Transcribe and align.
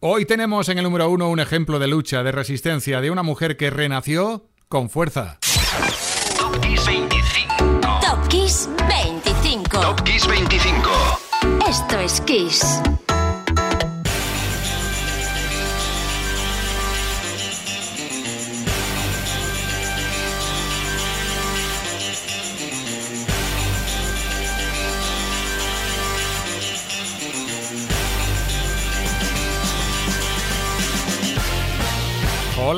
Hoy 0.00 0.26
tenemos 0.26 0.68
en 0.68 0.78
el 0.78 0.84
número 0.84 1.10
uno 1.10 1.28
un 1.28 1.40
ejemplo 1.40 1.80
de 1.80 1.88
lucha, 1.88 2.22
de 2.22 2.30
resistencia, 2.30 3.00
de 3.00 3.10
una 3.10 3.24
mujer 3.24 3.56
que 3.56 3.68
renació 3.68 4.46
con 4.68 4.90
fuerza. 4.90 5.40
Top 6.38 6.60
Kiss 6.60 6.86
25. 6.86 8.00
Top 8.00 8.28
Kiss 8.28 8.68
25. 8.88 9.80
Top 9.80 10.00
Kiss 10.04 10.24
25. 10.28 10.90
Esto 11.68 11.98
es 11.98 12.20
Kiss. 12.20 12.80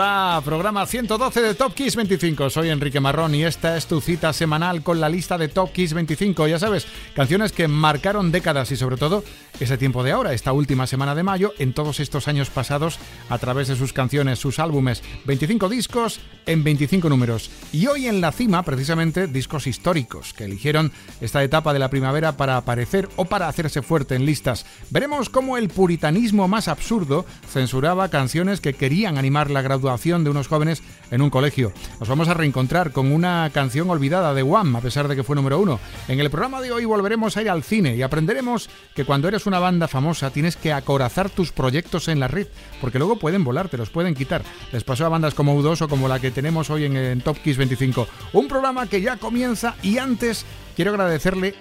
Programa 0.00 0.86
112 0.86 1.42
de 1.42 1.54
Top 1.54 1.74
Kiss 1.74 1.94
25. 1.94 2.48
Soy 2.48 2.70
Enrique 2.70 3.00
Marrón 3.00 3.34
y 3.34 3.44
esta 3.44 3.76
es 3.76 3.86
tu 3.86 4.00
cita 4.00 4.32
semanal 4.32 4.82
con 4.82 4.98
la 4.98 5.10
lista 5.10 5.36
de 5.36 5.48
Top 5.48 5.72
Kiss 5.72 5.92
25. 5.92 6.48
Ya 6.48 6.58
sabes, 6.58 6.86
canciones 7.14 7.52
que 7.52 7.68
marcaron 7.68 8.32
décadas 8.32 8.72
y 8.72 8.76
sobre 8.76 8.96
todo 8.96 9.22
ese 9.58 9.76
tiempo 9.76 10.02
de 10.02 10.12
ahora, 10.12 10.32
esta 10.32 10.54
última 10.54 10.86
semana 10.86 11.14
de 11.14 11.22
mayo, 11.22 11.52
en 11.58 11.74
todos 11.74 12.00
estos 12.00 12.28
años 12.28 12.48
pasados 12.48 12.98
a 13.28 13.36
través 13.36 13.68
de 13.68 13.76
sus 13.76 13.92
canciones, 13.92 14.38
sus 14.38 14.58
álbumes. 14.58 15.02
25 15.26 15.68
discos 15.68 16.20
en 16.46 16.64
25 16.64 17.10
números. 17.10 17.50
Y 17.70 17.86
hoy 17.86 18.06
en 18.06 18.22
la 18.22 18.32
cima, 18.32 18.62
precisamente, 18.62 19.26
discos 19.26 19.66
históricos 19.66 20.32
que 20.32 20.44
eligieron 20.44 20.92
esta 21.20 21.44
etapa 21.44 21.74
de 21.74 21.78
la 21.78 21.90
primavera 21.90 22.38
para 22.38 22.56
aparecer 22.56 23.10
o 23.16 23.26
para 23.26 23.48
hacerse 23.48 23.82
fuerte 23.82 24.14
en 24.14 24.24
listas. 24.24 24.64
Veremos 24.88 25.28
cómo 25.28 25.58
el 25.58 25.68
puritanismo 25.68 26.48
más 26.48 26.68
absurdo 26.68 27.26
censuraba 27.52 28.08
canciones 28.08 28.62
que 28.62 28.72
querían 28.72 29.18
animar 29.18 29.50
la 29.50 29.60
graduación 29.60 29.89
de 29.90 30.30
unos 30.30 30.46
jóvenes 30.46 30.82
en 31.10 31.20
un 31.20 31.30
colegio. 31.30 31.72
Nos 31.98 32.08
vamos 32.08 32.28
a 32.28 32.34
reencontrar 32.34 32.92
con 32.92 33.10
una 33.10 33.50
canción 33.52 33.90
olvidada 33.90 34.32
de 34.34 34.44
Wham, 34.44 34.76
a 34.76 34.80
pesar 34.80 35.08
de 35.08 35.16
que 35.16 35.24
fue 35.24 35.34
número 35.34 35.58
uno. 35.58 35.80
En 36.06 36.20
el 36.20 36.30
programa 36.30 36.60
de 36.60 36.70
hoy 36.70 36.84
volveremos 36.84 37.36
a 37.36 37.42
ir 37.42 37.50
al 37.50 37.64
cine 37.64 37.96
y 37.96 38.02
aprenderemos 38.02 38.70
que 38.94 39.04
cuando 39.04 39.26
eres 39.26 39.46
una 39.46 39.58
banda 39.58 39.88
famosa 39.88 40.30
tienes 40.30 40.56
que 40.56 40.72
acorazar 40.72 41.28
tus 41.28 41.50
proyectos 41.50 42.06
en 42.06 42.20
la 42.20 42.28
red, 42.28 42.46
porque 42.80 42.98
luego 42.98 43.18
pueden 43.18 43.42
volar, 43.42 43.68
te 43.68 43.76
los 43.76 43.90
pueden 43.90 44.14
quitar. 44.14 44.42
Les 44.70 44.84
pasó 44.84 45.06
a 45.06 45.08
bandas 45.08 45.34
como 45.34 45.60
U2 45.60 45.82
o 45.82 45.88
como 45.88 46.06
la 46.06 46.20
que 46.20 46.30
tenemos 46.30 46.70
hoy 46.70 46.84
en, 46.84 46.96
en 46.96 47.20
Top 47.20 47.38
Kiss 47.42 47.56
25. 47.56 48.06
Un 48.34 48.46
programa 48.46 48.86
que 48.86 49.00
ya 49.00 49.16
comienza 49.16 49.74
y 49.82 49.98
antes 49.98 50.46
quiero 50.76 50.92
agradecerle 50.92 51.56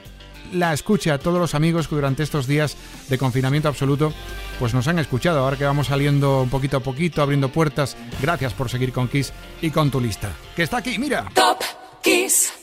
la 0.54 0.74
escucha 0.74 1.16
a 1.16 1.20
todos 1.20 1.40
los 1.40 1.56
amigos 1.56 1.88
que 1.88 1.96
durante 1.96 2.24
estos 2.24 2.48
días 2.48 2.78
de 3.10 3.18
confinamiento 3.18 3.70
absoluto 3.70 4.14
pues 4.60 4.74
nos 4.74 4.88
han 4.88 5.00
escuchado. 5.00 5.40
Ahora 5.40 5.58
que 5.58 5.64
vamos 5.64 5.88
saliendo 5.88 6.48
poquito 6.52 6.78
a 6.78 6.82
poquito, 6.82 7.22
abriendo 7.22 7.50
puertas, 7.50 7.96
gracias 8.22 8.54
por 8.54 8.70
seguir 8.70 8.92
con 8.92 9.08
Kiss 9.08 9.32
y 9.62 9.72
con 9.72 9.90
tu 9.90 10.00
lista. 10.00 10.32
Que 10.56 10.64
está 10.64 10.78
aquí, 10.78 11.00
mira. 11.00 11.26
Top 11.34 11.62
Kiss 12.04 12.59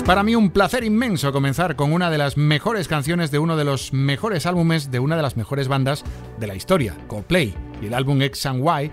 Es 0.00 0.06
para 0.06 0.22
mí 0.22 0.34
un 0.34 0.48
placer 0.48 0.82
inmenso 0.82 1.30
comenzar 1.30 1.76
con 1.76 1.92
una 1.92 2.10
de 2.10 2.16
las 2.16 2.38
mejores 2.38 2.88
canciones 2.88 3.30
de 3.30 3.38
uno 3.38 3.58
de 3.58 3.66
los 3.66 3.92
mejores 3.92 4.46
álbumes 4.46 4.90
de 4.90 4.98
una 4.98 5.14
de 5.14 5.20
las 5.20 5.36
mejores 5.36 5.68
bandas 5.68 6.04
de 6.38 6.46
la 6.46 6.54
historia, 6.54 6.96
Coldplay, 7.06 7.54
y 7.82 7.86
el 7.86 7.92
álbum 7.92 8.22
X 8.22 8.46
and 8.46 8.64
Y, 8.64 8.90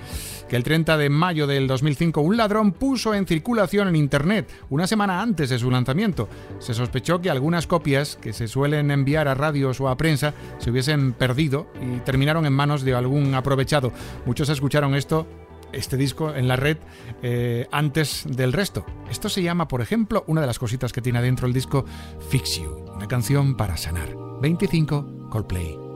que 0.50 0.58
el 0.58 0.64
30 0.64 0.98
de 0.98 1.10
mayo 1.10 1.48
del 1.48 1.66
2005 1.66 2.20
un 2.20 2.36
ladrón 2.36 2.74
puso 2.74 3.14
en 3.14 3.26
circulación 3.26 3.88
en 3.88 3.96
Internet 3.96 4.52
una 4.70 4.86
semana 4.86 5.22
antes 5.22 5.50
de 5.50 5.58
su 5.58 5.72
lanzamiento. 5.72 6.28
Se 6.60 6.74
sospechó 6.74 7.22
que 7.22 7.30
algunas 7.30 7.68
copias 7.68 8.18
que 8.18 8.34
se 8.34 8.50
suelen 8.50 8.92
enviar 8.92 9.30
a 9.30 9.34
radios 9.34 9.80
o 9.80 9.88
a 9.88 9.96
prensa 9.96 10.34
se 10.58 10.72
hubiesen 10.72 11.14
perdido 11.14 11.68
y 11.82 12.00
terminaron 12.02 12.46
en 12.46 12.52
manos 12.52 12.84
de 12.84 12.96
algún 12.96 13.34
aprovechado. 13.34 13.94
Muchos 14.26 14.50
escucharon 14.50 14.94
esto 14.94 15.26
este 15.72 15.98
disco 15.98 16.34
en 16.34 16.48
la 16.48 16.56
red 16.56 16.78
eh, 17.22 17.68
antes 17.72 18.26
del 18.28 18.54
resto. 18.54 18.86
Esto 19.10 19.30
se 19.30 19.42
llama, 19.44 19.68
por 19.68 19.82
ejemplo, 19.82 20.24
una 20.28 20.42
de 20.42 20.48
las 20.48 20.60
cositas 20.60 20.94
que 20.94 21.02
tiene 21.02 21.20
adentro 21.20 21.48
el 21.48 21.54
disco 21.54 21.86
Fix 22.30 22.60
You, 22.60 22.86
una 22.96 23.08
canción 23.08 23.56
para 23.56 23.78
sanar. 23.78 24.16
25 24.42 25.30
Coldplay. 25.30 25.88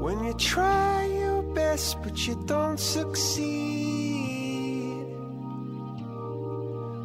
When 0.00 0.24
you 0.24 0.34
try 0.34 1.04
your 1.04 1.42
best 1.54 2.02
but 2.02 2.26
you 2.26 2.34
don't 2.46 2.80
succeed. 2.80 4.30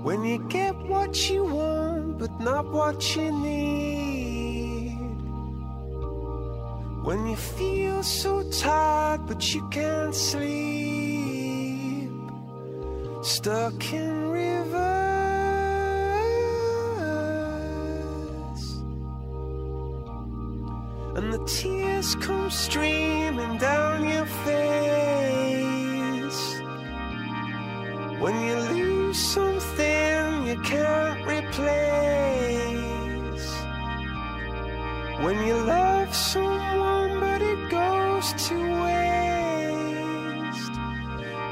When 0.02 0.24
you 0.24 0.40
get 0.48 0.76
what 0.88 1.30
you 1.30 1.44
want 1.44 2.20
but 2.20 2.40
not 2.40 2.72
what 2.72 3.16
you 3.16 3.32
need. 3.32 4.05
When 7.06 7.28
you 7.28 7.36
feel 7.36 8.02
so 8.02 8.42
tired 8.50 9.28
but 9.28 9.54
you 9.54 9.62
can't 9.70 10.16
sleep. 10.16 12.10
Stuck 13.22 13.94
in 13.94 14.30
rivers. 14.32 14.76
And 21.16 21.32
the 21.32 21.46
tears 21.46 22.16
come 22.16 22.50
streaming 22.50 23.25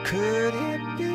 Could 0.03 0.53
it 0.55 0.97
be 0.97 1.12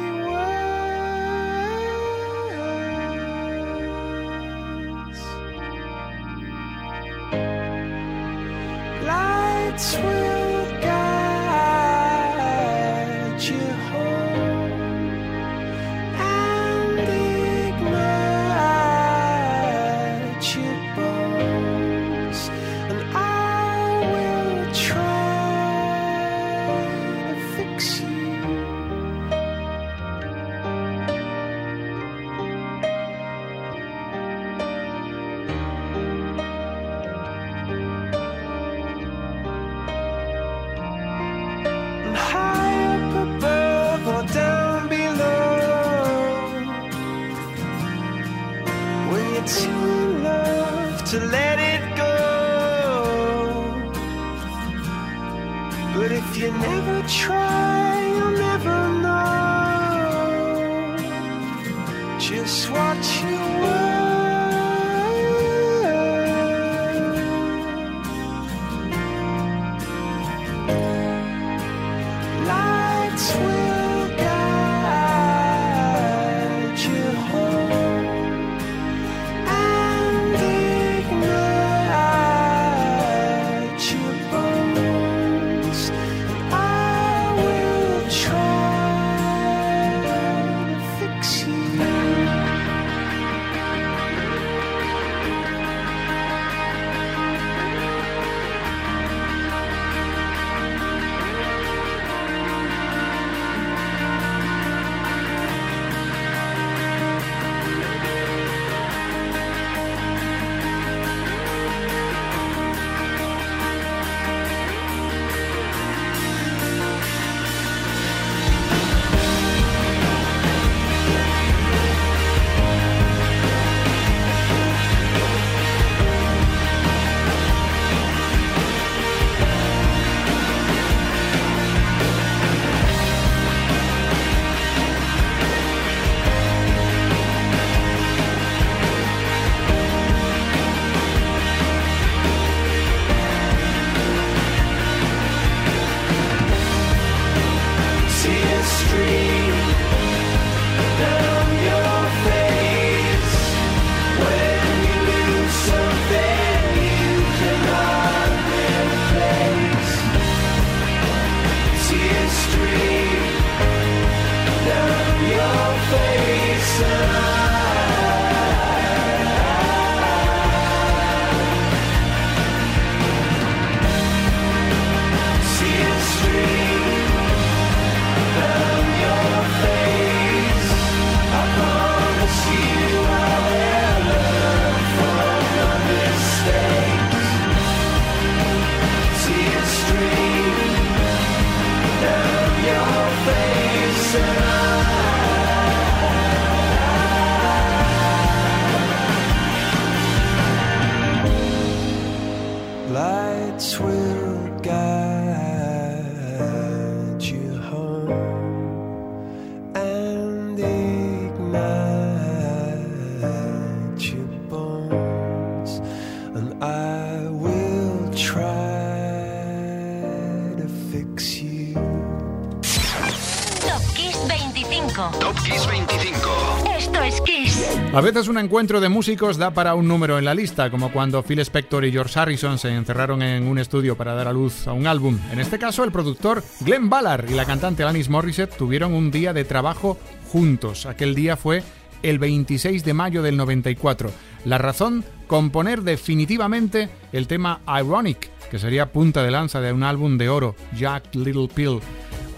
veces 228.14 228.28
un 228.28 228.38
encuentro 228.38 228.81
de 228.81 228.88
músicos 228.88 229.37
da 229.37 229.50
para 229.50 229.75
un 229.75 229.87
número 229.87 230.19
en 230.19 230.25
la 230.25 230.34
lista, 230.34 230.70
como 230.70 230.90
cuando 230.90 231.22
Phil 231.22 231.40
Spector 231.40 231.84
y 231.84 231.93
George 231.93 232.19
Harrison 232.19 232.56
se 232.56 232.75
encerraron 232.75 233.20
en 233.20 233.46
un 233.46 233.58
estudio 233.58 233.99
para 233.99 234.14
dar 234.14 234.28
a 234.28 234.32
luz 234.32 234.66
a 234.66 234.72
un 234.72 234.87
álbum. 234.87 235.19
En 235.31 235.40
este 235.40 235.58
caso, 235.58 235.84
el 235.84 235.93
productor 235.93 236.43
Glenn 236.60 236.88
Ballard 236.88 237.31
y 237.31 237.34
la 237.34 237.44
cantante 237.44 237.82
Alanis 237.82 238.08
Morissette 238.08 238.56
tuvieron 238.56 238.94
un 238.94 239.10
día 239.10 239.34
de 239.34 239.44
trabajo 239.44 239.99
juntos. 240.32 240.87
Aquel 240.87 241.14
día 241.14 241.37
fue 241.37 241.62
el 242.02 242.19
26 242.19 242.82
de 242.82 242.94
mayo 242.94 243.20
del 243.20 243.37
94. 243.37 244.10
La 244.46 244.56
razón, 244.56 245.05
componer 245.26 245.82
definitivamente 245.82 246.88
el 247.12 247.26
tema 247.26 247.60
Ironic, 247.66 248.31
que 248.50 248.58
sería 248.58 248.90
punta 248.90 249.22
de 249.22 249.32
lanza 249.32 249.60
de 249.60 249.75
un 249.75 249.82
álbum 249.82 250.16
de 250.16 250.31
oro, 250.31 250.56
Jack 250.75 251.14
Little 251.14 251.49
Pill. 251.55 251.81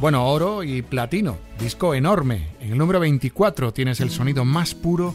Bueno, 0.00 0.26
oro 0.26 0.64
y 0.64 0.82
platino, 0.82 1.38
disco 1.61 1.94
enorme. 1.94 2.49
En 2.58 2.72
el 2.72 2.78
número 2.78 2.99
24 2.99 3.72
tienes 3.72 4.00
el 4.00 4.11
sonido 4.11 4.44
más 4.44 4.75
puro 4.75 5.14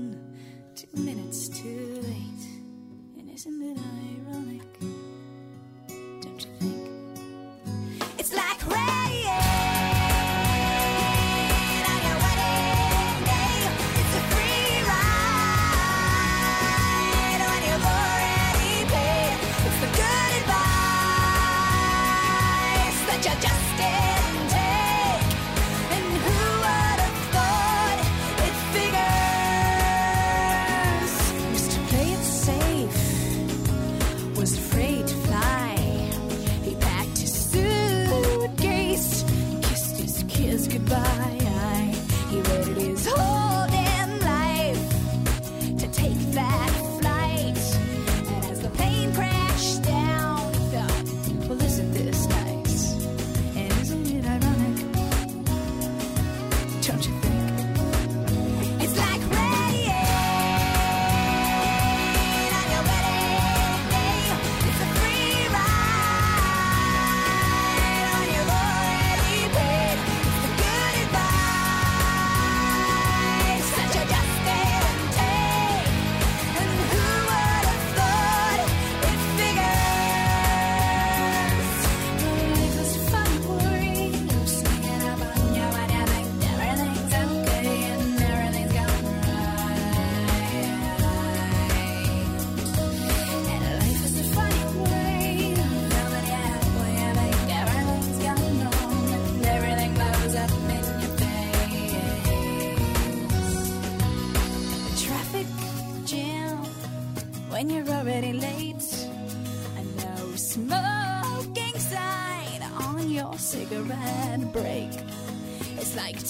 two 0.81 1.01
minutes 1.03 1.47
too 1.49 2.01
late. 2.01 2.45
And 3.19 3.29
isn't 3.29 3.61
it 3.61 3.77
ironic? 3.77 4.90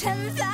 10,000 0.01 0.50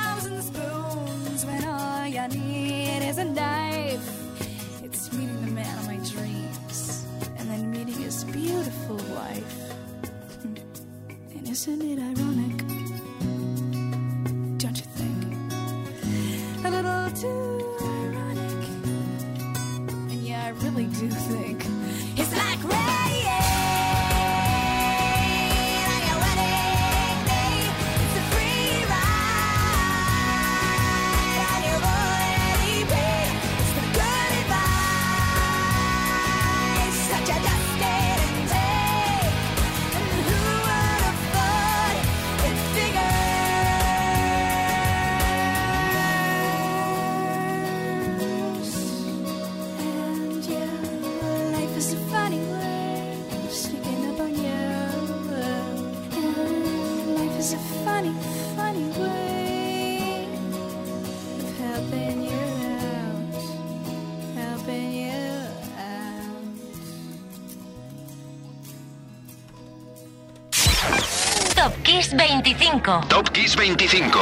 25. 72.18 73.00
Top 73.08 73.30
Kiss 73.30 73.54
25. 73.56 74.18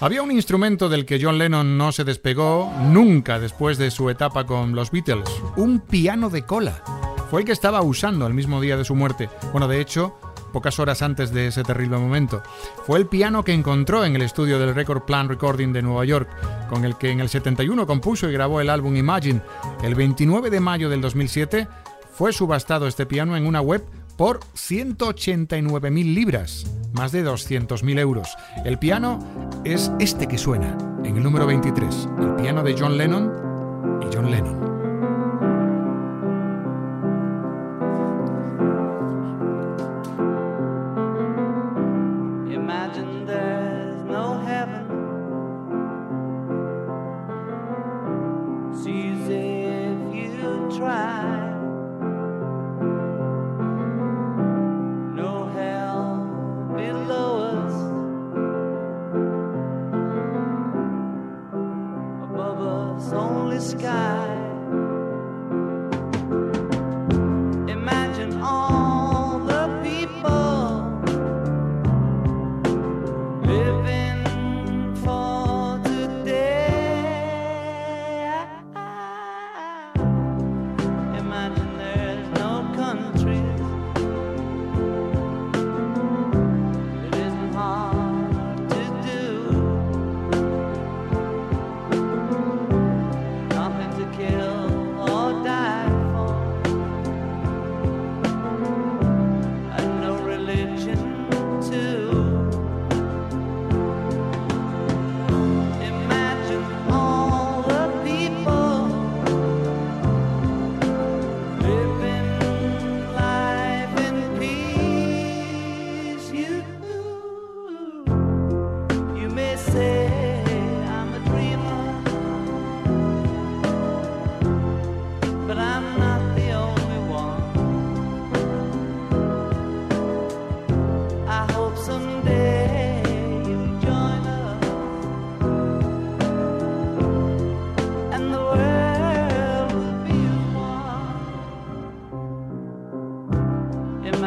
Había 0.00 0.22
un 0.22 0.30
instrumento 0.30 0.88
del 0.88 1.04
que 1.04 1.18
John 1.20 1.36
Lennon 1.36 1.76
no 1.76 1.90
se 1.90 2.04
despegó 2.04 2.72
nunca 2.80 3.40
después 3.40 3.76
de 3.76 3.90
su 3.90 4.08
etapa 4.08 4.46
con 4.46 4.76
los 4.76 4.92
Beatles, 4.92 5.28
un 5.56 5.80
piano 5.80 6.30
de 6.30 6.46
cola. 6.46 6.82
Fue 7.28 7.40
el 7.40 7.46
que 7.46 7.52
estaba 7.52 7.82
usando 7.82 8.26
el 8.26 8.34
mismo 8.34 8.60
día 8.60 8.76
de 8.76 8.84
su 8.84 8.94
muerte. 8.94 9.28
Bueno, 9.50 9.66
de 9.66 9.80
hecho, 9.80 10.16
pocas 10.52 10.78
horas 10.78 11.02
antes 11.02 11.32
de 11.32 11.48
ese 11.48 11.64
terrible 11.64 11.98
momento. 11.98 12.40
Fue 12.86 13.00
el 13.00 13.06
piano 13.06 13.42
que 13.42 13.52
encontró 13.52 14.04
en 14.04 14.14
el 14.14 14.22
estudio 14.22 14.60
del 14.60 14.74
Record 14.74 15.02
Plan 15.02 15.28
Recording 15.28 15.72
de 15.72 15.82
Nueva 15.82 16.04
York, 16.04 16.28
con 16.68 16.84
el 16.84 16.96
que 16.96 17.10
en 17.10 17.18
el 17.18 17.28
71 17.28 17.84
compuso 17.84 18.28
y 18.28 18.32
grabó 18.32 18.60
el 18.60 18.70
álbum 18.70 18.96
Imagine. 18.96 19.42
El 19.82 19.96
29 19.96 20.50
de 20.50 20.60
mayo 20.60 20.88
del 20.88 21.00
2007 21.00 21.66
fue 22.12 22.32
subastado 22.32 22.86
este 22.86 23.06
piano 23.06 23.36
en 23.36 23.46
una 23.46 23.60
web 23.60 23.84
por 24.16 24.40
189.000 24.40 26.14
libras, 26.14 26.66
más 26.92 27.12
de 27.12 27.24
200.000 27.24 27.98
euros. 27.98 28.36
El 28.64 28.78
piano 28.78 29.18
es 29.64 29.90
este 29.98 30.26
que 30.26 30.38
suena, 30.38 30.76
en 31.04 31.16
el 31.16 31.22
número 31.22 31.46
23, 31.46 32.08
el 32.20 32.34
piano 32.36 32.62
de 32.62 32.74
John 32.78 32.96
Lennon 32.96 33.32
y 34.02 34.14
John 34.14 34.30
Lennon. 34.30 34.71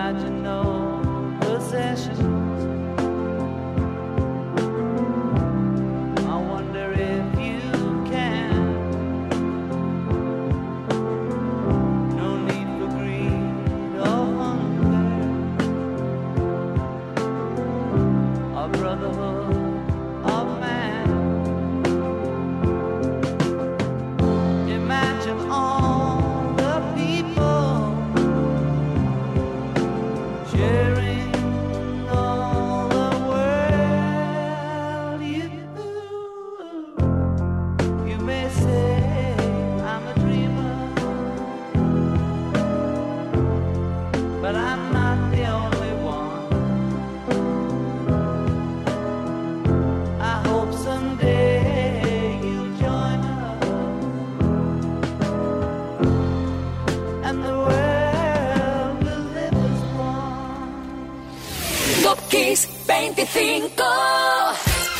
Imagine 0.06 0.44
no 0.44 2.45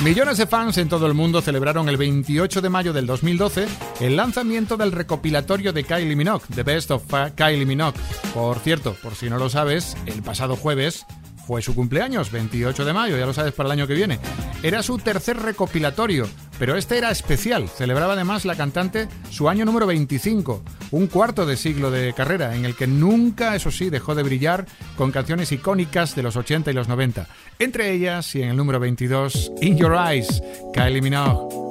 Millones 0.06 0.38
de 0.38 0.46
fans 0.46 0.78
en 0.78 0.88
todo 0.88 1.08
el 1.08 1.16
mundo 1.16 1.42
celebraron 1.42 1.90
el 1.90 1.98
28 1.98 2.62
de 2.62 2.70
mayo 2.70 2.94
del 2.94 3.08
2012 3.08 3.66
el 4.02 4.16
lanzamiento 4.16 4.78
del 4.78 4.92
recopilatorio 4.92 5.74
de 5.74 5.84
Kylie 5.84 6.16
Minogue, 6.16 6.46
The 6.54 6.62
Best 6.62 6.92
of 6.92 7.12
Kylie 7.36 7.66
Minogue. 7.66 8.00
Por 8.32 8.60
cierto, 8.60 8.96
por 9.02 9.16
si 9.16 9.32
no 9.32 9.40
lo 9.40 9.50
sabes, 9.50 9.98
el 10.06 10.22
pasado 10.22 10.58
jueves 10.58 11.08
fue 11.46 11.62
su 11.62 11.76
cumpleaños, 11.76 12.32
28 12.32 12.86
de 12.86 12.94
mayo, 12.94 13.18
ya 13.18 13.26
lo 13.26 13.34
sabes 13.34 13.54
para 13.54 13.68
el 13.68 13.74
año 13.74 13.88
que 13.88 13.94
viene. 13.94 14.20
Era 14.64 14.82
su 14.82 14.98
tercer 14.98 15.38
recopilatorio, 15.38 16.28
pero 16.58 16.76
este 16.76 16.98
era 16.98 17.12
especial. 17.12 17.70
Celebraba 17.70 18.14
además 18.14 18.46
la 18.46 18.56
cantante 18.56 19.08
su 19.30 19.48
año 19.48 19.66
número 19.66 19.86
25, 19.86 20.64
un 20.92 21.08
cuarto 21.08 21.46
de 21.46 21.58
siglo 21.58 21.92
de 21.92 22.14
carrera, 22.14 22.56
en 22.56 22.66
el 22.66 22.76
que 22.76 22.88
nunca, 22.88 23.56
eso 23.56 23.72
sí, 23.72 23.90
dejó 23.90 24.16
de 24.16 24.24
brillar 24.24 24.66
con 24.98 25.12
canciones 25.12 25.52
icónicas 25.52 26.16
de 26.16 26.24
los 26.24 26.36
80 26.36 26.72
y 26.72 26.74
los 26.74 26.88
90. 26.88 27.28
Entre 27.60 27.92
ellas, 27.92 28.34
y 28.36 28.42
en 28.42 28.50
el 28.50 28.58
número 28.58 28.80
22, 28.80 29.52
In 29.62 29.78
Your 29.78 29.96
Eyes, 29.96 30.42
Kylie 30.74 31.02
Minogue. 31.02 31.65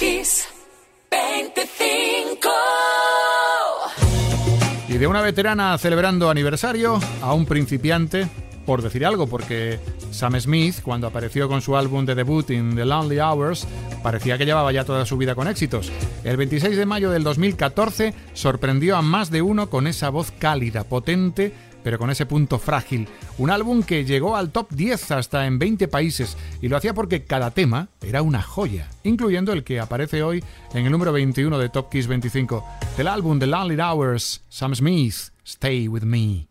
25. 0.00 2.48
Y 4.88 4.96
de 4.96 5.06
una 5.06 5.20
veterana 5.20 5.76
celebrando 5.76 6.30
aniversario 6.30 6.98
a 7.20 7.34
un 7.34 7.44
principiante, 7.44 8.26
por 8.64 8.80
decir 8.80 9.04
algo, 9.04 9.26
porque 9.26 9.78
Sam 10.10 10.40
Smith, 10.40 10.76
cuando 10.82 11.06
apareció 11.06 11.48
con 11.48 11.60
su 11.60 11.76
álbum 11.76 12.06
de 12.06 12.14
debut 12.14 12.48
In 12.48 12.76
the 12.76 12.86
Lonely 12.86 13.20
Hours, 13.20 13.66
parecía 14.02 14.38
que 14.38 14.46
llevaba 14.46 14.72
ya 14.72 14.86
toda 14.86 15.04
su 15.04 15.18
vida 15.18 15.34
con 15.34 15.48
éxitos. 15.48 15.92
El 16.24 16.38
26 16.38 16.78
de 16.78 16.86
mayo 16.86 17.10
del 17.10 17.22
2014 17.22 18.14
sorprendió 18.32 18.96
a 18.96 19.02
más 19.02 19.30
de 19.30 19.42
uno 19.42 19.68
con 19.68 19.86
esa 19.86 20.08
voz 20.08 20.30
cálida, 20.30 20.84
potente, 20.84 21.52
pero 21.82 21.98
con 21.98 22.10
ese 22.10 22.26
punto 22.26 22.58
frágil. 22.58 23.08
Un 23.38 23.50
álbum 23.50 23.82
que 23.82 24.04
llegó 24.04 24.36
al 24.36 24.50
top 24.50 24.70
10 24.70 25.10
hasta 25.12 25.46
en 25.46 25.58
20 25.58 25.88
países 25.88 26.36
y 26.60 26.68
lo 26.68 26.76
hacía 26.76 26.94
porque 26.94 27.24
cada 27.24 27.50
tema 27.50 27.88
era 28.02 28.22
una 28.22 28.42
joya, 28.42 28.88
incluyendo 29.04 29.52
el 29.52 29.64
que 29.64 29.80
aparece 29.80 30.22
hoy 30.22 30.42
en 30.74 30.86
el 30.86 30.92
número 30.92 31.12
21 31.12 31.58
de 31.58 31.68
Top 31.68 31.90
Kiss 31.90 32.06
25 32.06 32.64
del 32.96 33.08
álbum 33.08 33.38
The 33.38 33.46
Lonely 33.46 33.80
Hours, 33.80 34.42
Sam 34.48 34.74
Smith, 34.74 35.30
Stay 35.44 35.88
With 35.88 36.02
Me. 36.02 36.50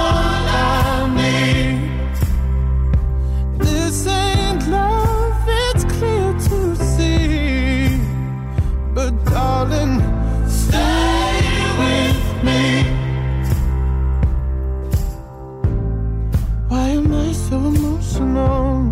so 17.51 17.57
emotional? 17.57 18.83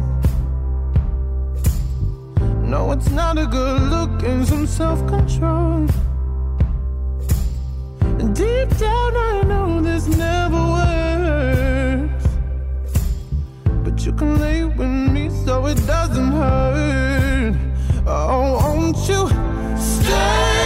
No, 2.62 2.92
it's 2.92 3.10
not 3.10 3.38
a 3.38 3.46
good 3.46 3.82
look 3.84 4.22
and 4.24 4.46
some 4.46 4.68
self 4.68 5.00
control. 5.08 5.88
Deep 8.34 8.70
down, 8.78 9.12
I 9.32 9.44
know 9.52 9.80
this 9.82 10.08
never 10.08 10.62
works. 10.78 12.28
But 13.84 14.06
you 14.06 14.12
can 14.12 14.38
lay 14.40 14.66
with 14.66 14.94
me 15.16 15.30
so 15.46 15.68
it 15.68 15.80
doesn't 15.88 16.32
hurt. 16.32 17.56
Oh, 18.06 18.60
won't 18.62 18.98
you 19.08 19.22
stay 19.78 20.59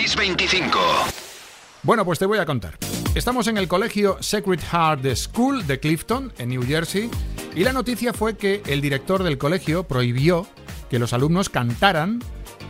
Kiss 0.00 0.16
25. 0.16 0.78
Bueno, 1.82 2.06
pues 2.06 2.18
te 2.18 2.24
voy 2.24 2.38
a 2.38 2.46
contar. 2.46 2.78
Estamos 3.14 3.48
en 3.48 3.58
el 3.58 3.68
colegio 3.68 4.16
Sacred 4.20 4.60
Heart 4.60 5.04
School 5.14 5.66
de 5.66 5.78
Clifton, 5.78 6.32
en 6.38 6.48
New 6.48 6.62
Jersey, 6.66 7.10
y 7.54 7.64
la 7.64 7.74
noticia 7.74 8.14
fue 8.14 8.34
que 8.34 8.62
el 8.66 8.80
director 8.80 9.22
del 9.22 9.36
colegio 9.36 9.82
prohibió 9.82 10.46
que 10.88 10.98
los 10.98 11.12
alumnos 11.12 11.50
cantaran, 11.50 12.20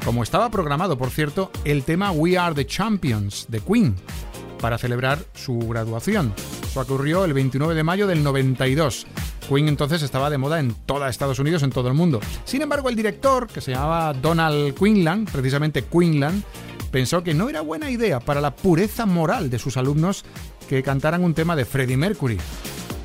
como 0.04 0.24
estaba 0.24 0.50
programado, 0.50 0.98
por 0.98 1.10
cierto, 1.10 1.52
el 1.64 1.84
tema 1.84 2.10
We 2.10 2.36
Are 2.36 2.52
the 2.52 2.66
Champions 2.66 3.46
de 3.48 3.60
Queen 3.60 3.94
para 4.60 4.76
celebrar 4.76 5.20
su 5.32 5.56
graduación. 5.60 6.34
Eso 6.64 6.80
ocurrió 6.80 7.24
el 7.24 7.32
29 7.32 7.76
de 7.76 7.84
mayo 7.84 8.08
del 8.08 8.24
92. 8.24 9.06
Queen 9.48 9.68
entonces 9.68 10.02
estaba 10.02 10.30
de 10.30 10.38
moda 10.38 10.58
en 10.58 10.74
toda 10.74 11.08
Estados 11.08 11.38
Unidos, 11.38 11.62
en 11.62 11.70
todo 11.70 11.86
el 11.86 11.94
mundo. 11.94 12.18
Sin 12.44 12.62
embargo, 12.62 12.88
el 12.88 12.96
director, 12.96 13.46
que 13.46 13.60
se 13.60 13.70
llamaba 13.70 14.14
Donald 14.14 14.74
Quinlan, 14.74 15.26
precisamente 15.26 15.84
Quinlan, 15.84 16.44
pensó 16.90 17.22
que 17.22 17.34
no 17.34 17.48
era 17.48 17.60
buena 17.60 17.90
idea 17.90 18.20
para 18.20 18.40
la 18.40 18.54
pureza 18.54 19.06
moral 19.06 19.50
de 19.50 19.58
sus 19.58 19.76
alumnos 19.76 20.24
que 20.68 20.82
cantaran 20.82 21.24
un 21.24 21.34
tema 21.34 21.56
de 21.56 21.64
Freddie 21.64 21.96
Mercury. 21.96 22.38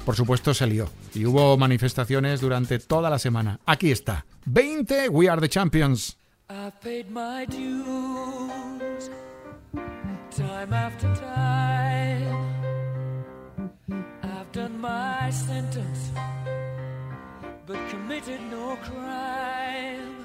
Por 0.05 0.15
supuesto 0.15 0.53
se 0.53 0.67
lió 0.67 0.87
y 1.13 1.25
hubo 1.25 1.57
manifestaciones 1.57 2.41
durante 2.41 2.79
toda 2.79 3.09
la 3.09 3.17
semana. 3.19 3.59
Aquí 3.65 3.91
está. 3.91 4.25
20 4.45 5.09
We 5.09 5.29
Are 5.29 5.41
the 5.41 5.49
Champions. 5.49 6.17
But 17.67 17.79
committed 17.89 18.41
no 18.51 18.77
crime. 18.83 20.24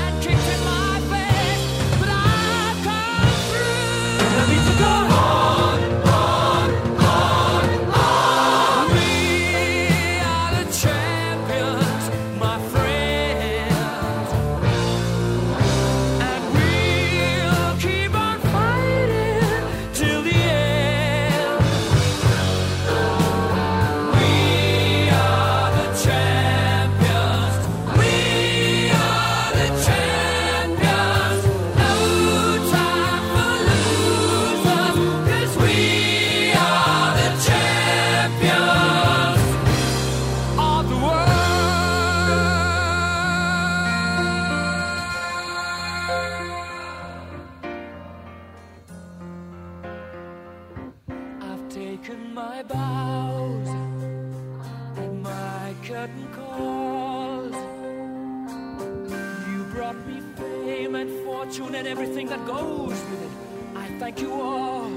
brought 59.93 60.37
fame 60.37 60.95
and 60.95 61.09
fortune 61.25 61.75
and 61.75 61.87
everything 61.87 62.27
that 62.27 62.45
goes 62.45 62.89
with 62.89 63.23
it. 63.23 63.77
I 63.77 63.87
thank 63.99 64.21
you 64.21 64.33
all, 64.33 64.89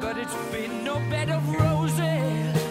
but 0.00 0.18
it's 0.18 0.34
been 0.52 0.84
no 0.84 0.96
bed 1.10 1.30
of 1.30 1.48
roses. 1.48 2.63